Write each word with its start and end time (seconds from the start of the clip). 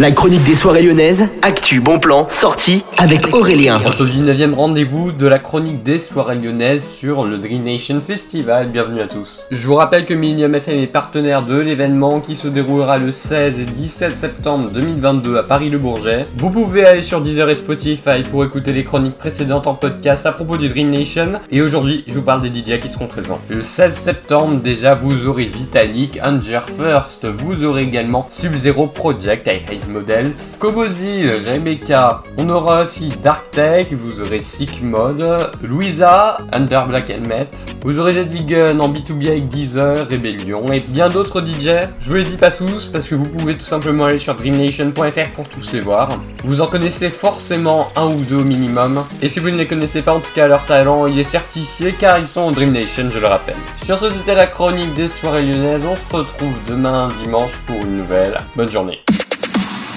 La 0.00 0.12
chronique 0.12 0.44
des 0.44 0.54
soirées 0.54 0.80
lyonnaises, 0.82 1.28
actu, 1.42 1.82
bon 1.82 1.98
plan, 1.98 2.26
sortie 2.30 2.86
avec 2.96 3.34
Aurélien. 3.34 3.76
Aujourd'hui, 3.86 4.20
9 4.20 4.54
rendez-vous 4.54 5.12
de 5.12 5.26
la 5.26 5.38
chronique 5.38 5.82
des 5.82 5.98
soirées 5.98 6.36
lyonnaises 6.36 6.88
sur 6.88 7.26
le 7.26 7.36
Dream 7.36 7.64
Nation 7.64 8.00
Festival. 8.00 8.70
Bienvenue 8.70 9.02
à 9.02 9.08
tous. 9.08 9.42
Je 9.50 9.66
vous 9.66 9.74
rappelle 9.74 10.06
que 10.06 10.14
Millennium 10.14 10.54
FM 10.54 10.78
est 10.78 10.86
partenaire 10.86 11.44
de 11.44 11.54
l'événement 11.54 12.20
qui 12.20 12.34
se 12.34 12.48
déroulera 12.48 12.96
le 12.96 13.12
16 13.12 13.60
et 13.60 13.64
17 13.64 14.16
septembre 14.16 14.70
2022 14.70 15.36
à 15.36 15.42
Paris-le 15.42 15.76
Bourget. 15.76 16.24
Vous 16.34 16.48
pouvez 16.48 16.86
aller 16.86 17.02
sur 17.02 17.20
Deezer 17.20 17.50
et 17.50 17.54
Spotify 17.54 18.22
pour 18.30 18.42
écouter 18.42 18.72
les 18.72 18.84
chroniques 18.84 19.18
précédentes 19.18 19.66
en 19.66 19.74
podcast 19.74 20.24
à 20.24 20.32
propos 20.32 20.56
du 20.56 20.68
Dream 20.68 20.88
Nation. 20.88 21.32
Et 21.50 21.60
aujourd'hui, 21.60 22.04
je 22.08 22.14
vous 22.14 22.22
parle 22.22 22.40
des 22.40 22.48
DJ 22.48 22.80
qui 22.80 22.88
seront 22.88 23.06
présents. 23.06 23.40
Le 23.50 23.60
16 23.60 23.94
septembre, 23.94 24.60
déjà, 24.64 24.94
vous 24.94 25.26
aurez 25.26 25.44
Vitalik, 25.44 26.18
Anger 26.24 26.60
First. 26.74 27.26
Vous 27.26 27.66
aurez 27.66 27.82
également 27.82 28.26
Sub-Zero 28.30 28.86
Project, 28.86 29.46
Models, 29.90 30.32
Kobozi, 30.58 31.28
Rebecca. 31.46 32.22
On 32.38 32.48
aura 32.48 32.82
aussi 32.82 33.10
Dark 33.22 33.50
Tech, 33.50 33.88
vous 33.92 34.20
aurez 34.20 34.40
Sick 34.40 34.82
Mode, 34.82 35.50
Louisa, 35.62 36.38
Under 36.52 36.86
Black 36.86 37.10
Helmet. 37.10 37.50
Vous 37.82 37.98
aurez 37.98 38.14
Gun 38.24 38.78
en 38.80 38.92
B2B 38.92 39.28
avec 39.28 39.48
Deezer, 39.48 40.08
Rebellion 40.08 40.72
et 40.72 40.80
bien 40.80 41.08
d'autres 41.08 41.40
DJ. 41.40 41.88
Je 42.00 42.08
vous 42.08 42.16
les 42.16 42.24
dis 42.24 42.36
pas 42.36 42.50
tous 42.50 42.86
parce 42.86 43.08
que 43.08 43.14
vous 43.14 43.28
pouvez 43.28 43.54
tout 43.54 43.64
simplement 43.64 44.06
aller 44.06 44.18
sur 44.18 44.34
dreamnation.fr 44.34 45.30
pour 45.34 45.48
tous 45.48 45.72
les 45.72 45.80
voir. 45.80 46.08
Vous 46.44 46.60
en 46.60 46.66
connaissez 46.66 47.10
forcément 47.10 47.90
un 47.96 48.06
ou 48.06 48.20
deux 48.20 48.36
au 48.36 48.44
minimum. 48.44 49.04
Et 49.22 49.28
si 49.28 49.40
vous 49.40 49.50
ne 49.50 49.56
les 49.56 49.66
connaissez 49.66 50.02
pas, 50.02 50.14
en 50.14 50.20
tout 50.20 50.32
cas 50.34 50.48
leur 50.48 50.64
talent, 50.66 51.06
il 51.06 51.18
est 51.18 51.24
certifié 51.24 51.94
car 51.98 52.18
ils 52.18 52.28
sont 52.28 52.42
au 52.42 52.50
Dream 52.50 52.72
Nation, 52.72 53.08
je 53.10 53.18
le 53.18 53.26
rappelle. 53.26 53.56
Sur 53.84 53.98
ce, 53.98 54.10
c'était 54.10 54.34
la 54.34 54.46
chronique 54.46 54.94
des 54.94 55.08
soirées 55.08 55.44
lyonnaises. 55.44 55.84
On 55.84 55.96
se 55.96 56.16
retrouve 56.16 56.54
demain 56.68 57.08
dimanche 57.22 57.52
pour 57.66 57.76
une 57.76 57.98
nouvelle. 57.98 58.36
Bonne 58.56 58.70
journée. 58.70 59.00